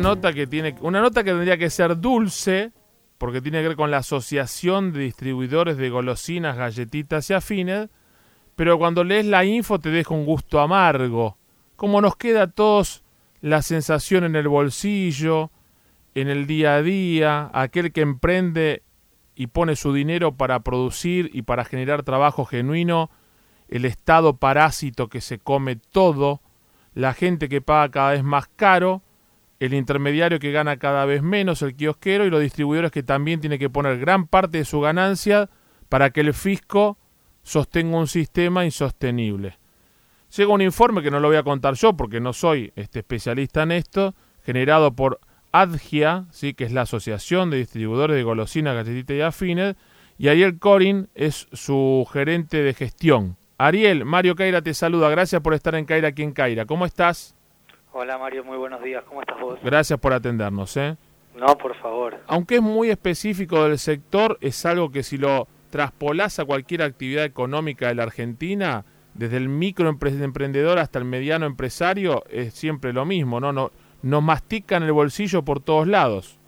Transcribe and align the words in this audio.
nota 0.00 0.32
que 0.32 0.46
tiene, 0.46 0.74
una 0.80 1.00
nota 1.00 1.22
que 1.22 1.30
tendría 1.30 1.58
que 1.58 1.70
ser 1.70 1.98
dulce, 2.00 2.72
porque 3.18 3.40
tiene 3.40 3.60
que 3.60 3.68
ver 3.68 3.76
con 3.76 3.90
la 3.90 3.98
Asociación 3.98 4.92
de 4.92 5.00
Distribuidores 5.00 5.76
de 5.76 5.90
Golosinas, 5.90 6.56
Galletitas 6.56 7.28
y 7.30 7.34
Afines, 7.34 7.88
pero 8.56 8.78
cuando 8.78 9.04
lees 9.04 9.26
la 9.26 9.44
info 9.44 9.78
te 9.78 9.90
deja 9.90 10.14
un 10.14 10.24
gusto 10.24 10.60
amargo. 10.60 11.36
Como 11.76 12.00
nos 12.00 12.16
queda 12.16 12.42
a 12.42 12.50
todos 12.50 13.04
la 13.40 13.62
sensación 13.62 14.24
en 14.24 14.36
el 14.36 14.48
bolsillo, 14.48 15.50
en 16.14 16.28
el 16.28 16.46
día 16.46 16.74
a 16.74 16.82
día, 16.82 17.50
aquel 17.52 17.92
que 17.92 18.00
emprende 18.00 18.82
y 19.34 19.46
pone 19.46 19.76
su 19.76 19.92
dinero 19.92 20.36
para 20.36 20.60
producir 20.60 21.30
y 21.32 21.42
para 21.42 21.64
generar 21.64 22.02
trabajo 22.02 22.44
genuino, 22.44 23.10
el 23.68 23.84
Estado 23.84 24.36
parásito 24.36 25.08
que 25.08 25.20
se 25.20 25.38
come 25.38 25.76
todo, 25.76 26.40
la 26.92 27.14
gente 27.14 27.48
que 27.48 27.60
paga 27.60 27.90
cada 27.90 28.10
vez 28.10 28.24
más 28.24 28.48
caro, 28.56 29.02
el 29.60 29.74
intermediario 29.74 30.40
que 30.40 30.52
gana 30.52 30.78
cada 30.78 31.04
vez 31.04 31.22
menos, 31.22 31.60
el 31.62 31.76
kiosquero 31.76 32.24
y 32.24 32.30
los 32.30 32.40
distribuidores 32.40 32.90
que 32.90 33.02
también 33.02 33.40
tienen 33.40 33.58
que 33.58 33.70
poner 33.70 33.98
gran 33.98 34.26
parte 34.26 34.58
de 34.58 34.64
su 34.64 34.80
ganancia 34.80 35.50
para 35.90 36.10
que 36.10 36.22
el 36.22 36.32
fisco 36.32 36.98
sostenga 37.42 37.98
un 37.98 38.08
sistema 38.08 38.64
insostenible. 38.64 39.58
Llega 40.34 40.52
un 40.52 40.62
informe 40.62 41.02
que 41.02 41.10
no 41.10 41.20
lo 41.20 41.28
voy 41.28 41.36
a 41.36 41.42
contar 41.42 41.74
yo 41.74 41.94
porque 41.94 42.20
no 42.20 42.32
soy 42.32 42.72
este 42.74 43.00
especialista 43.00 43.62
en 43.62 43.72
esto, 43.72 44.14
generado 44.42 44.92
por 44.92 45.20
ADGIA, 45.52 46.26
¿sí? 46.30 46.54
que 46.54 46.64
es 46.64 46.72
la 46.72 46.82
Asociación 46.82 47.50
de 47.50 47.58
Distribuidores 47.58 48.16
de 48.16 48.22
Golosinas, 48.22 48.74
Galletitas 48.74 49.16
y 49.16 49.20
Afines, 49.20 49.76
y 50.16 50.28
Ariel 50.28 50.58
Corin 50.58 51.08
es 51.14 51.48
su 51.52 52.06
gerente 52.10 52.62
de 52.62 52.72
gestión. 52.72 53.36
Ariel, 53.58 54.06
Mario 54.06 54.36
Caira 54.36 54.62
te 54.62 54.72
saluda. 54.72 55.10
Gracias 55.10 55.42
por 55.42 55.52
estar 55.52 55.74
en 55.74 55.84
Caira 55.84 56.08
aquí 56.08 56.22
en 56.22 56.32
Caira. 56.32 56.64
¿Cómo 56.64 56.86
estás? 56.86 57.34
Hola 57.92 58.18
Mario, 58.18 58.44
muy 58.44 58.56
buenos 58.56 58.82
días. 58.82 59.02
¿Cómo 59.04 59.20
estás 59.20 59.40
vos? 59.40 59.58
Gracias 59.62 59.98
por 59.98 60.12
atendernos. 60.12 60.76
¿eh? 60.76 60.96
No, 61.34 61.56
por 61.58 61.74
favor. 61.76 62.18
Aunque 62.26 62.56
es 62.56 62.62
muy 62.62 62.90
específico 62.90 63.64
del 63.64 63.78
sector, 63.78 64.38
es 64.40 64.64
algo 64.64 64.90
que 64.90 65.02
si 65.02 65.18
lo 65.18 65.48
traspolás 65.70 66.38
a 66.38 66.44
cualquier 66.44 66.82
actividad 66.82 67.24
económica 67.24 67.88
de 67.88 67.94
la 67.94 68.04
Argentina, 68.04 68.84
desde 69.14 69.36
el 69.36 69.48
microemprendedor 69.48 70.78
hasta 70.78 70.98
el 70.98 71.04
mediano 71.04 71.46
empresario, 71.46 72.24
es 72.30 72.54
siempre 72.54 72.92
lo 72.92 73.04
mismo, 73.04 73.40
¿no? 73.40 73.52
no 73.52 73.70
nos 74.02 74.22
mastican 74.22 74.82
el 74.82 74.92
bolsillo 74.92 75.44
por 75.44 75.60
todos 75.60 75.86
lados. 75.86 76.38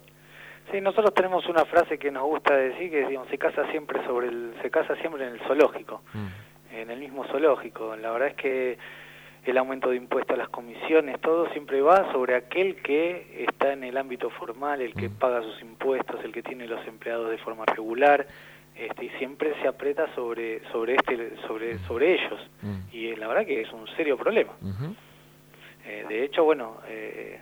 Sí, 0.71 0.81
nosotros 0.81 1.13
tenemos 1.13 1.47
una 1.49 1.67
frase 1.67 1.99
que 1.99 2.11
nos 2.11 2.23
gusta 2.23 2.57
decir 2.57 2.91
que 2.91 3.07
digamos, 3.07 3.29
se 3.29 3.37
casa 3.37 3.71
siempre 3.71 4.03
sobre 4.07 4.29
el, 4.29 4.55
se 4.63 4.71
casa 4.71 4.97
siempre 4.97 5.27
en 5.27 5.35
el 5.35 5.41
zoológico. 5.41 6.01
Mm 6.15 6.53
en 6.73 6.91
el 6.91 6.99
mismo 6.99 7.25
zoológico. 7.25 7.97
La 7.97 8.11
verdad 8.11 8.29
es 8.29 8.35
que 8.35 8.79
el 9.45 9.59
aumento 9.59 9.91
de 9.91 9.97
impuestos 9.97 10.35
a 10.35 10.39
las 10.39 10.49
comisiones, 10.49 11.21
todo 11.21 11.49
siempre 11.51 11.81
va 11.81 12.11
sobre 12.13 12.37
aquel 12.37 12.77
que 12.77 13.45
está 13.49 13.73
en 13.73 13.83
el 13.83 13.97
ámbito 13.97 14.31
formal, 14.31 14.81
el 14.81 14.95
que 14.95 15.09
mm. 15.09 15.15
paga 15.15 15.43
sus 15.43 15.61
impuestos, 15.63 16.25
el 16.25 16.33
que 16.33 16.43
tiene 16.43 16.67
los 16.67 16.87
empleados 16.87 17.31
de 17.31 17.39
forma 17.39 17.65
regular, 17.65 18.27
este, 18.77 19.07
y 19.07 19.09
siempre 19.19 19.53
se 19.61 19.69
aprieta 19.69 20.13
sobre 20.15 20.63
sobre 20.71 20.95
este 20.95 21.37
sobre 21.47 21.75
mm. 21.75 21.87
sobre 21.87 22.15
ellos. 22.15 22.41
Mm. 22.63 22.79
Y 22.93 23.17
la 23.17 23.29
verdad 23.29 23.45
que 23.45 23.61
es 23.63 23.73
un 23.73 23.87
serio 23.97 24.17
problema. 24.17 24.53
eh, 25.85 26.05
de 26.09 26.25
hecho, 26.25 26.45
bueno, 26.45 26.79
eh, 26.89 27.41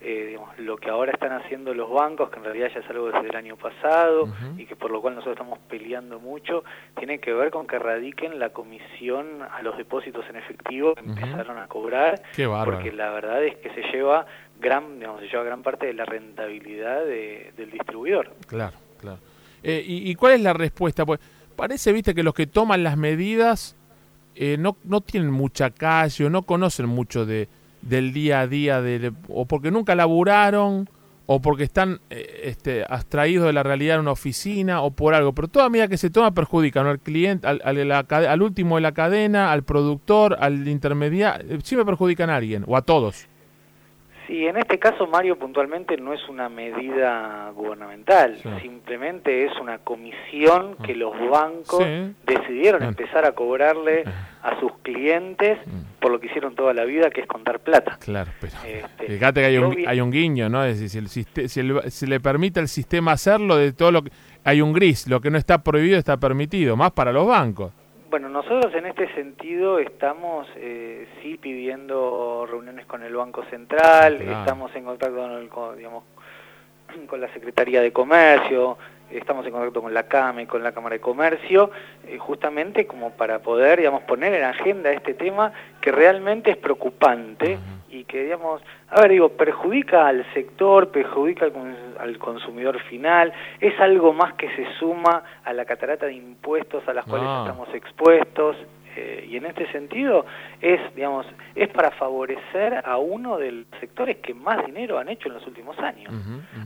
eh, 0.00 0.26
digamos, 0.28 0.56
lo 0.58 0.76
que 0.76 0.90
ahora 0.90 1.10
están 1.12 1.32
haciendo 1.32 1.74
los 1.74 1.90
bancos, 1.90 2.30
que 2.30 2.36
en 2.36 2.44
realidad 2.44 2.70
ya 2.72 2.80
es 2.80 2.88
algo 2.88 3.10
desde 3.10 3.28
el 3.28 3.34
año 3.34 3.56
pasado 3.56 4.28
y 4.56 4.64
que 4.64 4.76
por 4.76 4.92
lo 4.92 5.00
cual 5.00 5.16
nosotros 5.16 5.34
estamos 5.34 5.58
peleando 5.68 6.20
mucho, 6.20 6.62
tiene 6.96 7.18
que 7.18 7.32
ver 7.32 7.50
con 7.50 7.66
que 7.66 7.78
radiquen 7.80 8.38
la 8.38 8.50
comisión 8.50 9.42
a 9.42 9.60
los 9.62 9.76
depósitos 9.76 10.24
en 10.30 10.36
efectivo 10.36 10.94
que 10.94 11.00
empezaron 11.00 11.58
a 11.58 11.66
cobrar, 11.66 12.22
porque 12.64 12.92
la 12.92 13.10
verdad 13.10 13.42
es 13.42 13.56
que 13.56 13.70
se 13.70 13.82
lleva 13.90 14.24
gran, 14.60 15.00
digamos, 15.00 15.20
se 15.20 15.28
lleva 15.28 15.42
gran 15.42 15.62
parte 15.62 15.86
de 15.86 15.94
la 15.94 16.04
rentabilidad 16.04 17.04
del 17.04 17.70
distribuidor. 17.70 18.34
Claro, 18.46 18.76
claro. 19.00 19.18
Eh, 19.64 19.82
y, 19.84 20.14
cuál 20.14 20.34
es 20.34 20.40
la 20.40 20.52
respuesta? 20.52 21.04
Pues 21.04 21.18
parece, 21.56 21.92
viste, 21.92 22.14
que 22.14 22.22
los 22.22 22.34
que 22.34 22.46
toman 22.46 22.84
las 22.84 22.96
medidas 22.96 23.76
eh, 24.36 24.56
no, 24.56 24.76
no 24.84 25.00
tienen 25.00 25.32
mucha 25.32 25.70
calle 25.70 26.26
o 26.26 26.30
no 26.30 26.42
conocen 26.42 26.86
mucho 26.86 27.26
de 27.26 27.48
del 27.82 28.12
día 28.12 28.40
a 28.40 28.46
día, 28.46 28.80
de, 28.80 29.12
o 29.28 29.46
porque 29.46 29.70
nunca 29.70 29.94
laburaron, 29.94 30.88
o 31.26 31.42
porque 31.42 31.64
están 31.64 32.00
eh, 32.08 32.42
este, 32.44 32.84
abstraídos 32.88 33.46
de 33.46 33.52
la 33.52 33.62
realidad 33.62 33.96
en 33.96 34.00
una 34.00 34.12
oficina, 34.12 34.80
o 34.80 34.92
por 34.92 35.14
algo. 35.14 35.34
Pero 35.34 35.48
toda 35.48 35.68
medida 35.68 35.88
que 35.88 35.98
se 35.98 36.10
toma 36.10 36.32
perjudica 36.32 36.80
al 36.80 37.00
cliente, 37.00 37.46
al, 37.46 37.60
al, 37.62 38.42
último 38.42 38.76
de 38.76 38.80
la 38.80 38.92
cadena, 38.92 39.52
al 39.52 39.62
productor, 39.62 40.38
al 40.40 40.66
intermediario, 40.66 41.56
eh, 41.56 41.58
siempre 41.62 41.84
perjudican 41.84 42.30
a 42.30 42.36
alguien, 42.36 42.64
o 42.66 42.76
a 42.76 42.82
todos. 42.82 43.28
Sí, 44.28 44.46
en 44.46 44.58
este 44.58 44.78
caso, 44.78 45.06
Mario, 45.06 45.38
puntualmente 45.38 45.96
no 45.96 46.12
es 46.12 46.20
una 46.28 46.50
medida 46.50 47.50
gubernamental, 47.54 48.36
simplemente 48.60 49.46
es 49.46 49.52
una 49.58 49.78
comisión 49.78 50.76
que 50.84 50.94
los 50.94 51.14
bancos 51.30 51.82
decidieron 52.26 52.82
empezar 52.82 53.24
a 53.24 53.32
cobrarle 53.32 54.04
a 54.42 54.60
sus 54.60 54.70
clientes 54.82 55.58
mm. 55.66 55.98
por 55.98 56.12
lo 56.12 56.20
que 56.20 56.26
hicieron 56.26 56.54
toda 56.54 56.74
la 56.74 56.84
vida, 56.84 57.08
que 57.08 57.22
es 57.22 57.26
contar 57.26 57.60
plata. 57.60 57.96
Claro, 58.00 58.30
pero 58.38 58.52
este, 58.66 59.06
fíjate 59.06 59.40
que 59.40 59.46
hay 59.46 59.56
un, 59.56 59.76
hay 59.86 60.00
un 60.02 60.10
guiño, 60.10 60.50
¿no? 60.50 60.62
Es 60.62 60.78
decir, 60.78 61.08
si, 61.08 61.24
si, 61.24 61.62
si, 61.88 62.06
le 62.06 62.20
permite 62.20 62.60
al 62.60 62.68
sistema 62.68 63.12
hacerlo, 63.12 63.56
de 63.56 63.72
todo 63.72 63.90
lo 63.92 64.02
que... 64.02 64.10
Hay 64.44 64.60
un 64.60 64.74
gris, 64.74 65.08
lo 65.08 65.22
que 65.22 65.30
no 65.30 65.38
está 65.38 65.62
prohibido 65.62 65.98
está 65.98 66.18
permitido, 66.18 66.76
más 66.76 66.92
para 66.92 67.12
los 67.12 67.26
bancos. 67.26 67.72
Bueno, 68.10 68.30
nosotros 68.30 68.74
en 68.74 68.86
este 68.86 69.12
sentido 69.12 69.78
estamos 69.78 70.48
eh, 70.56 71.06
sí 71.20 71.36
pidiendo 71.36 72.46
reuniones 72.50 72.86
con 72.86 73.02
el 73.02 73.14
Banco 73.14 73.44
Central, 73.50 74.22
estamos 74.22 74.74
en 74.74 74.84
contacto 74.84 75.48
con, 75.50 75.76
digamos, 75.76 76.04
con 77.06 77.20
la 77.20 77.30
Secretaría 77.34 77.82
de 77.82 77.92
Comercio, 77.92 78.78
estamos 79.10 79.44
en 79.44 79.52
contacto 79.52 79.82
con 79.82 79.92
la 79.92 80.04
CAME, 80.04 80.46
con 80.46 80.62
la 80.62 80.72
Cámara 80.72 80.94
de 80.94 81.00
Comercio, 81.02 81.70
eh, 82.06 82.16
justamente 82.16 82.86
como 82.86 83.10
para 83.10 83.40
poder, 83.40 83.80
digamos, 83.80 84.04
poner 84.04 84.32
en 84.32 84.44
agenda 84.44 84.90
este 84.90 85.12
tema 85.12 85.52
que 85.82 85.92
realmente 85.92 86.52
es 86.52 86.56
preocupante 86.56 87.58
y 87.90 88.04
que, 88.04 88.24
digamos, 88.24 88.62
a 88.88 89.00
ver, 89.00 89.12
digo, 89.12 89.30
perjudica 89.30 90.06
al 90.06 90.24
sector, 90.34 90.90
perjudica 90.90 91.46
al, 91.98 92.18
consumidor 92.18 92.80
final, 92.82 93.32
es 93.60 93.78
algo 93.80 94.12
más 94.12 94.34
que 94.34 94.48
se 94.56 94.66
suma 94.78 95.22
a 95.44 95.52
la 95.52 95.64
catarata 95.64 96.06
de 96.06 96.14
impuestos 96.14 96.86
a 96.88 96.94
las 96.94 97.04
cuales 97.04 97.26
ah. 97.28 97.44
estamos 97.46 97.74
expuestos, 97.74 98.56
eh, 98.98 99.28
y 99.30 99.36
en 99.36 99.46
este 99.46 99.70
sentido 99.70 100.26
es, 100.60 100.80
digamos, 100.96 101.24
es 101.54 101.68
para 101.68 101.92
favorecer 101.92 102.82
a 102.84 102.96
uno 102.96 103.38
de 103.38 103.52
los 103.52 103.66
sectores 103.78 104.16
que 104.16 104.34
más 104.34 104.66
dinero 104.66 104.98
han 104.98 105.08
hecho 105.08 105.28
en 105.28 105.34
los 105.34 105.46
últimos 105.46 105.78
años, 105.78 106.12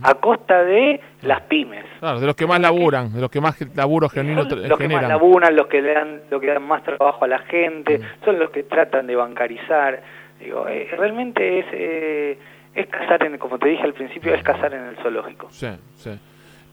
a 0.02 0.14
costa 0.14 0.64
de 0.64 0.98
las 1.22 1.42
pymes. 1.42 1.84
Claro, 2.00 2.20
de 2.20 2.26
los 2.26 2.34
que 2.34 2.46
más 2.46 2.58
laburan, 2.58 3.12
de 3.12 3.20
los 3.20 3.30
que 3.30 3.40
más 3.42 3.60
laburo 3.76 4.08
genuino 4.08 4.44
generan. 4.44 4.68
Los 4.68 4.78
que 4.78 4.88
más 4.88 5.08
laburan, 5.08 5.54
los 5.54 5.66
que 5.66 5.82
dan, 5.82 6.22
los 6.30 6.40
que 6.40 6.46
dan 6.46 6.62
más 6.62 6.82
trabajo 6.82 7.24
a 7.24 7.28
la 7.28 7.40
gente, 7.40 8.00
son 8.24 8.38
los 8.38 8.50
que 8.50 8.62
tratan 8.62 9.06
de 9.06 9.16
bancarizar 9.16 10.00
Digo, 10.42 10.66
eh, 10.68 10.88
realmente 10.96 11.60
es, 11.60 11.66
eh, 11.72 12.38
es 12.74 12.86
cazar, 12.88 13.24
en, 13.24 13.38
como 13.38 13.58
te 13.58 13.68
dije 13.68 13.82
al 13.82 13.94
principio, 13.94 14.34
es 14.34 14.42
cazar 14.42 14.74
en 14.74 14.84
el 14.84 14.96
zoológico. 14.96 15.48
Sí, 15.50 15.68
sí. 15.96 16.10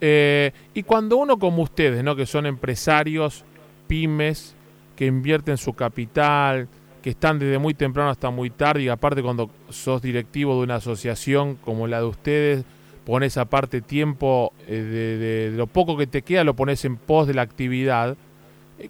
Eh, 0.02 0.52
y 0.74 0.84
cuando 0.84 1.18
uno 1.18 1.38
como 1.38 1.62
ustedes, 1.62 2.04
¿no? 2.04 2.16
que 2.16 2.26
son 2.26 2.46
empresarios, 2.46 3.46
pymes, 3.88 4.56
que 4.96 5.06
invierten 5.06 5.58
su 5.58 5.74
capital, 5.74 6.68
que 7.04 7.12
están 7.12 7.38
desde 7.38 7.60
muy 7.60 7.74
temprano 7.74 8.10
hasta 8.10 8.30
muy 8.30 8.50
tarde, 8.50 8.84
y 8.84 8.90
aparte 8.90 9.22
cuando 9.22 9.50
sos 9.70 10.02
directivo 10.02 10.56
de 10.56 10.64
una 10.64 10.76
asociación 10.76 11.56
como 11.56 11.88
la 11.88 12.00
de 12.00 12.08
ustedes, 12.08 12.66
pones 13.06 13.38
aparte 13.38 13.82
tiempo 13.82 14.54
de, 14.68 14.84
de, 14.84 15.52
lo 15.52 15.68
poco 15.68 15.98
que 15.98 16.08
te 16.08 16.22
queda, 16.22 16.44
lo 16.44 16.56
pones 16.56 16.86
en 16.86 16.98
pos 16.98 17.28
de 17.28 17.34
la 17.34 17.42
actividad. 17.42 18.18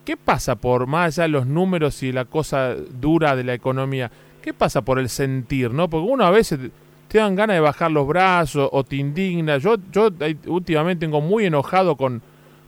¿Qué 0.06 0.18
pasa 0.18 0.56
por 0.56 0.88
más 0.88 1.18
allá 1.18 1.24
de 1.24 1.30
los 1.30 1.48
números 1.48 2.04
y 2.04 2.12
la 2.12 2.26
cosa 2.26 2.76
dura 2.76 3.36
de 3.36 3.44
la 3.44 3.54
economía? 3.54 4.12
¿Qué 4.42 4.54
pasa 4.54 4.82
por 4.82 5.00
el 5.00 5.10
sentir, 5.10 5.72
no? 5.72 5.90
Porque 5.90 6.10
uno 6.10 6.26
a 6.26 6.32
veces 6.32 6.60
te 7.08 7.18
dan 7.18 7.36
ganas 7.36 7.56
de 7.56 7.60
bajar 7.60 7.92
los 7.92 8.08
brazos 8.08 8.70
o 8.72 8.84
te 8.84 8.96
indigna. 8.96 9.58
Yo, 9.58 9.76
yo 9.92 10.10
últimamente 10.48 11.06
tengo 11.06 11.22
muy 11.22 11.46
enojado 11.46 11.96
con, 11.96 12.22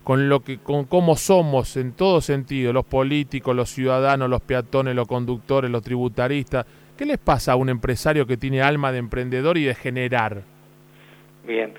con 0.03 0.27
lo 0.27 0.41
que, 0.41 0.57
con 0.57 0.85
cómo 0.85 1.15
somos 1.15 1.77
en 1.77 1.94
todo 1.94 2.21
sentido, 2.21 2.73
los 2.73 2.85
políticos, 2.85 3.56
los 3.56 3.69
ciudadanos, 3.69 4.29
los 4.29 4.41
peatones, 4.41 4.95
los 4.95 5.07
conductores, 5.07 5.69
los 5.69 5.83
tributaristas. 5.83 6.65
¿Qué 6.97 7.06
les 7.06 7.18
pasa 7.18 7.53
a 7.53 7.56
un 7.56 7.69
empresario 7.69 8.27
que 8.27 8.38
tiene 8.38 8.62
alma 8.62 8.91
de 8.91 8.97
emprendedor 8.97 9.57
y 9.57 9.63
de 9.63 9.75
generar? 9.75 10.41
Bien. 11.45 11.74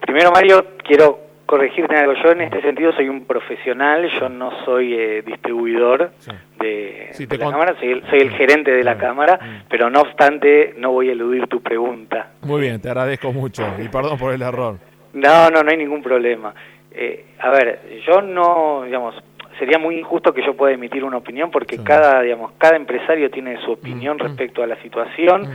Primero, 0.00 0.30
Mario, 0.32 0.64
quiero 0.84 1.31
corregirte 1.46 1.96
algo. 1.96 2.14
Yo 2.22 2.30
en 2.30 2.42
este 2.42 2.60
sentido 2.62 2.92
soy 2.92 3.08
un 3.08 3.24
profesional, 3.24 4.08
yo 4.20 4.28
no 4.28 4.50
soy 4.64 4.94
eh, 4.94 5.22
distribuidor 5.22 6.12
de, 6.58 7.10
la 7.28 7.38
Cámara, 7.38 7.74
soy 7.78 8.02
el, 8.20 8.30
gerente 8.30 8.70
de 8.70 8.84
la 8.84 8.96
Cámara, 8.96 9.38
mm. 9.40 9.68
pero 9.68 9.90
no 9.90 10.00
obstante 10.00 10.74
no 10.78 10.92
voy 10.92 11.08
a 11.08 11.12
eludir 11.12 11.46
tu 11.46 11.60
pregunta. 11.60 12.30
Muy 12.42 12.62
bien, 12.62 12.80
te 12.80 12.88
agradezco 12.88 13.32
mucho 13.32 13.64
y 13.78 13.88
perdón 13.88 14.18
por 14.18 14.32
el 14.32 14.42
error. 14.42 14.78
No, 15.12 15.50
no, 15.50 15.62
no 15.62 15.70
hay 15.70 15.76
ningún 15.76 16.02
problema. 16.02 16.54
Eh, 16.90 17.26
a 17.40 17.50
ver, 17.50 17.80
yo 18.06 18.22
no, 18.22 18.82
digamos, 18.84 19.14
sería 19.58 19.78
muy 19.78 19.98
injusto 19.98 20.32
que 20.32 20.44
yo 20.44 20.54
pueda 20.54 20.74
emitir 20.74 21.04
una 21.04 21.18
opinión 21.18 21.50
porque 21.50 21.78
cada, 21.82 22.22
digamos, 22.22 22.52
cada 22.58 22.76
empresario 22.76 23.30
tiene 23.30 23.60
su 23.64 23.72
opinión 23.72 24.16
mm, 24.16 24.20
mm. 24.20 24.26
respecto 24.26 24.62
a 24.62 24.66
la 24.66 24.76
situación 24.82 25.48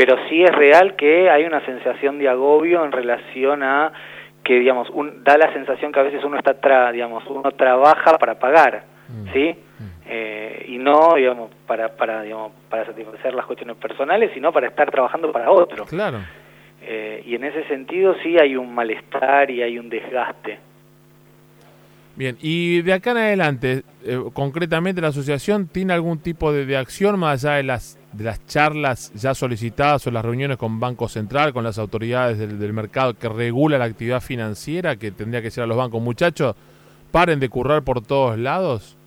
pero 0.00 0.16
sí 0.30 0.42
es 0.42 0.50
real 0.52 0.96
que 0.96 1.28
hay 1.28 1.44
una 1.44 1.62
sensación 1.66 2.18
de 2.18 2.26
agobio 2.26 2.86
en 2.86 2.90
relación 2.90 3.62
a 3.62 3.92
que, 4.50 4.58
digamos, 4.58 4.90
un, 4.90 5.22
da 5.22 5.38
la 5.38 5.52
sensación 5.52 5.92
que 5.92 6.00
a 6.00 6.02
veces 6.02 6.24
uno 6.24 6.36
está, 6.36 6.54
tra, 6.54 6.90
digamos, 6.90 7.24
uno 7.28 7.52
trabaja 7.52 8.18
para 8.18 8.36
pagar, 8.36 8.82
mm. 9.06 9.32
¿sí? 9.32 9.54
Mm. 9.78 9.84
Eh, 10.06 10.64
y 10.70 10.78
no, 10.78 11.14
digamos, 11.14 11.52
para, 11.68 11.90
para, 11.90 12.22
digamos, 12.22 12.50
para 12.68 12.84
satisfacer 12.84 13.32
las 13.32 13.46
cuestiones 13.46 13.76
personales, 13.76 14.32
sino 14.34 14.52
para 14.52 14.66
estar 14.66 14.90
trabajando 14.90 15.30
para 15.30 15.52
otro. 15.52 15.84
Claro. 15.84 16.18
Eh, 16.82 17.22
y 17.26 17.36
en 17.36 17.44
ese 17.44 17.62
sentido 17.68 18.16
sí 18.24 18.40
hay 18.40 18.56
un 18.56 18.74
malestar 18.74 19.52
y 19.52 19.62
hay 19.62 19.78
un 19.78 19.88
desgaste. 19.88 20.58
Bien, 22.20 22.36
y 22.42 22.82
de 22.82 22.92
acá 22.92 23.12
en 23.12 23.16
adelante, 23.16 23.82
eh, 24.04 24.22
concretamente 24.34 25.00
la 25.00 25.08
asociación 25.08 25.68
tiene 25.68 25.94
algún 25.94 26.18
tipo 26.18 26.52
de, 26.52 26.76
acción 26.76 27.18
más 27.18 27.46
allá 27.46 27.56
de 27.56 27.62
las, 27.62 27.98
de 28.12 28.24
las 28.24 28.46
charlas 28.46 29.10
ya 29.14 29.32
solicitadas 29.32 30.06
o 30.06 30.10
las 30.10 30.22
reuniones 30.22 30.58
con 30.58 30.78
Banco 30.78 31.08
Central, 31.08 31.54
con 31.54 31.64
las 31.64 31.78
autoridades 31.78 32.36
del, 32.36 32.74
mercado 32.74 33.14
que 33.14 33.26
regula 33.26 33.78
la 33.78 33.86
actividad 33.86 34.20
financiera, 34.20 34.96
que 34.96 35.12
tendría 35.12 35.40
que 35.40 35.50
ser 35.50 35.64
a 35.64 35.66
los 35.66 35.78
bancos. 35.78 36.02
Muchachos, 36.02 36.56
paren 37.10 37.40
de 37.40 37.48
currar 37.48 37.84
por 37.84 38.02
todos 38.02 38.38
lados. 38.38 38.98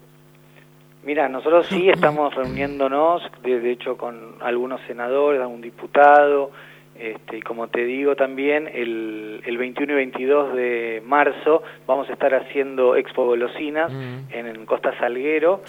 Mira, 1.06 1.30
nosotros 1.30 1.68
sí 1.68 1.90
estamos 1.90 2.34
reuniéndonos, 2.34 3.22
de 3.44 3.72
hecho 3.72 3.96
con 3.96 4.38
algunos 4.42 4.82
senadores, 4.88 5.40
algún 5.40 5.62
diputado, 5.62 6.50
este, 6.96 7.38
y 7.38 7.42
como 7.42 7.68
te 7.70 7.84
digo 7.86 8.16
también, 8.16 8.70
el, 8.72 9.42
el 9.46 9.58
21 9.58 9.94
y 9.94 9.96
22 9.96 10.54
de 10.56 11.04
marzo 11.06 11.64
vamos 11.88 12.08
a 12.10 12.14
estar 12.14 12.34
haciendo 12.36 12.96
Expo 12.96 13.26
Golosinas 13.26 13.92
mm. 13.92 14.18
en, 14.32 14.66
Costa 14.66 14.98
Salguero, 15.00 15.62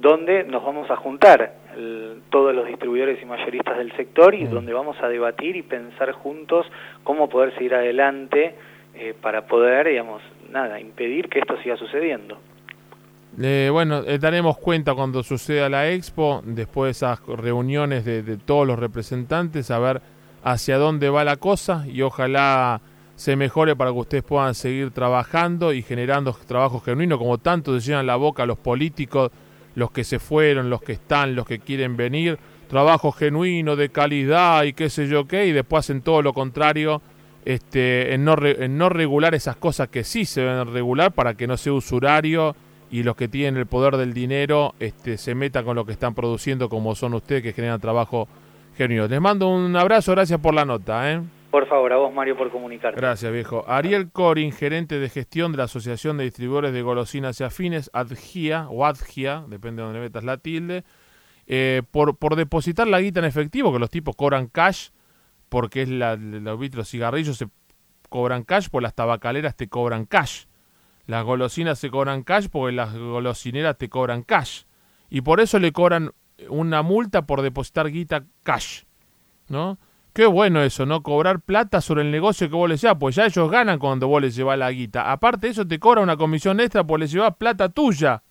donde 0.00 0.44
nos 0.44 0.64
vamos 0.64 0.90
a 0.90 0.96
juntar 0.96 1.54
todos 2.30 2.54
los 2.54 2.66
distribuidores 2.66 3.20
y 3.22 3.24
mayoristas 3.24 3.78
del 3.78 3.92
sector 3.92 4.34
y 4.34 4.44
mm. 4.44 4.50
donde 4.50 4.72
vamos 4.72 4.96
a 5.00 5.08
debatir 5.08 5.56
y 5.56 5.62
pensar 5.62 6.12
juntos 6.12 6.66
cómo 7.04 7.28
poder 7.28 7.54
seguir 7.54 7.74
adelante 7.74 8.54
eh, 8.94 9.14
para 9.20 9.46
poder, 9.46 9.88
digamos, 9.88 10.22
nada, 10.50 10.80
impedir 10.80 11.28
que 11.28 11.38
esto 11.38 11.56
siga 11.62 11.76
sucediendo. 11.76 12.38
Eh, 13.40 13.68
bueno, 13.72 14.02
eh, 14.06 14.18
daremos 14.18 14.58
cuenta 14.58 14.94
cuando 14.94 15.22
suceda 15.22 15.68
la 15.68 15.90
expo, 15.90 16.42
después 16.44 16.88
de 16.88 16.90
esas 16.92 17.20
reuniones 17.26 18.04
de, 18.04 18.22
de 18.22 18.36
todos 18.36 18.66
los 18.66 18.78
representantes, 18.78 19.70
a 19.72 19.78
ver 19.80 20.00
hacia 20.44 20.76
dónde 20.76 21.08
va 21.08 21.24
la 21.24 21.36
cosa 21.36 21.86
y 21.88 22.02
ojalá 22.02 22.82
se 23.16 23.34
mejore 23.34 23.74
para 23.74 23.90
que 23.90 23.98
ustedes 23.98 24.24
puedan 24.24 24.54
seguir 24.54 24.90
trabajando 24.90 25.72
y 25.72 25.82
generando 25.82 26.36
trabajos 26.46 26.84
genuinos, 26.84 27.18
como 27.18 27.38
tanto 27.38 27.78
se 27.80 27.86
llenan 27.86 28.06
la 28.06 28.16
boca 28.16 28.44
los 28.44 28.58
políticos, 28.58 29.30
los 29.74 29.90
que 29.90 30.04
se 30.04 30.18
fueron, 30.18 30.68
los 30.68 30.82
que 30.82 30.92
están, 30.92 31.34
los 31.34 31.46
que 31.46 31.58
quieren 31.58 31.96
venir, 31.96 32.38
trabajo 32.68 33.10
genuino, 33.10 33.74
de 33.74 33.88
calidad 33.88 34.64
y 34.64 34.74
qué 34.74 34.90
sé 34.90 35.08
yo 35.08 35.26
qué, 35.26 35.46
y 35.46 35.52
después 35.52 35.86
hacen 35.86 36.02
todo 36.02 36.20
lo 36.20 36.34
contrario 36.34 37.00
este, 37.44 38.14
en, 38.14 38.24
no 38.24 38.88
regular 38.88 39.34
esas 39.34 39.56
cosas 39.56 39.88
que 39.88 40.04
sí 40.04 40.24
se 40.26 40.42
deben 40.42 40.72
regular 40.72 41.12
para 41.12 41.34
que 41.34 41.46
no 41.46 41.56
sea 41.56 41.72
usurario 41.72 42.54
y 42.90 43.02
los 43.02 43.16
que 43.16 43.28
tienen 43.28 43.56
el 43.56 43.66
poder 43.66 43.96
del 43.96 44.12
dinero 44.12 44.74
este, 44.78 45.16
se 45.16 45.34
metan 45.34 45.64
con 45.64 45.76
lo 45.76 45.84
que 45.84 45.92
están 45.92 46.14
produciendo 46.14 46.68
como 46.68 46.94
son 46.94 47.14
ustedes 47.14 47.42
que 47.42 47.52
generan 47.52 47.80
trabajo 47.80 48.28
Genio. 48.76 49.06
Les 49.06 49.20
mando 49.20 49.48
un 49.48 49.76
abrazo, 49.76 50.12
gracias 50.12 50.40
por 50.40 50.54
la 50.54 50.64
nota. 50.64 51.12
¿eh? 51.12 51.22
Por 51.50 51.68
favor, 51.68 51.92
a 51.92 51.96
vos 51.96 52.12
Mario 52.12 52.36
por 52.36 52.50
comunicar. 52.50 52.96
Gracias, 52.96 53.32
viejo. 53.32 53.64
Ariel 53.68 54.10
Corin, 54.10 54.50
gerente 54.50 54.98
de 54.98 55.08
gestión 55.08 55.52
de 55.52 55.58
la 55.58 55.64
Asociación 55.64 56.16
de 56.16 56.24
Distribuidores 56.24 56.72
de 56.72 56.82
Golosinas 56.82 57.40
y 57.40 57.44
Afines, 57.44 57.90
ADGIA, 57.92 58.66
o 58.68 58.84
ADGIA, 58.84 59.44
depende 59.46 59.80
de 59.80 59.86
donde 59.86 60.00
metas 60.00 60.24
la 60.24 60.38
tilde, 60.38 60.82
eh, 61.46 61.82
por, 61.92 62.16
por 62.16 62.34
depositar 62.34 62.88
la 62.88 63.00
guita 63.00 63.20
en 63.20 63.26
efectivo, 63.26 63.72
que 63.72 63.78
los 63.78 63.90
tipos 63.90 64.16
cobran 64.16 64.48
cash, 64.48 64.88
porque 65.48 65.82
es 65.82 65.88
la, 65.88 66.16
los 66.16 66.58
vitros 66.58 66.90
cigarrillos 66.90 67.36
se 67.36 67.46
cobran 68.08 68.42
cash, 68.42 68.66
pues 68.68 68.82
las 68.82 68.94
tabacaleras 68.94 69.56
te 69.56 69.68
cobran 69.68 70.06
cash. 70.06 70.46
Las 71.06 71.24
golosinas 71.24 71.78
se 71.78 71.90
cobran 71.90 72.24
cash 72.24 72.48
porque 72.50 72.74
las 72.74 72.96
golosineras 72.96 73.78
te 73.78 73.88
cobran 73.88 74.22
cash. 74.22 74.62
Y 75.10 75.20
por 75.20 75.40
eso 75.40 75.60
le 75.60 75.70
cobran 75.70 76.12
una 76.48 76.82
multa 76.82 77.26
por 77.26 77.42
depositar 77.42 77.90
guita 77.90 78.24
cash, 78.42 78.82
¿no? 79.48 79.78
Qué 80.12 80.26
bueno 80.26 80.62
eso, 80.62 80.86
¿no? 80.86 81.02
Cobrar 81.02 81.40
plata 81.40 81.80
sobre 81.80 82.02
el 82.02 82.10
negocio 82.10 82.48
que 82.48 82.54
vos 82.54 82.68
les 82.68 82.80
llevas, 82.80 82.98
pues 83.00 83.16
ya 83.16 83.26
ellos 83.26 83.50
ganan 83.50 83.80
cuando 83.80 84.06
vos 84.06 84.22
les 84.22 84.36
llevas 84.36 84.56
la 84.56 84.70
guita. 84.70 85.10
Aparte 85.10 85.48
eso, 85.48 85.66
te 85.66 85.80
cobra 85.80 86.02
una 86.02 86.16
comisión 86.16 86.60
extra 86.60 86.84
por 86.84 87.00
les 87.00 87.10
llevas 87.10 87.34
plata 87.36 87.68
tuya. 87.68 88.22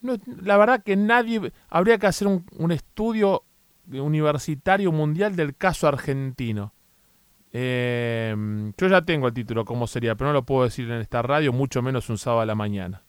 No, 0.00 0.16
la 0.42 0.56
verdad 0.56 0.82
que 0.82 0.96
nadie... 0.96 1.52
Habría 1.68 1.98
que 1.98 2.06
hacer 2.06 2.28
un, 2.28 2.46
un 2.56 2.72
estudio 2.72 3.44
universitario 3.92 4.90
mundial 4.90 5.36
del 5.36 5.54
caso 5.54 5.86
argentino. 5.86 6.72
Eh, 7.52 8.34
yo 8.78 8.88
ya 8.88 9.02
tengo 9.02 9.28
el 9.28 9.34
título, 9.34 9.64
cómo 9.66 9.86
sería, 9.86 10.14
pero 10.14 10.28
no 10.28 10.34
lo 10.34 10.44
puedo 10.44 10.64
decir 10.64 10.90
en 10.90 11.00
esta 11.00 11.20
radio, 11.20 11.52
mucho 11.52 11.82
menos 11.82 12.08
un 12.08 12.16
sábado 12.16 12.40
a 12.40 12.46
la 12.46 12.54
mañana. 12.54 13.02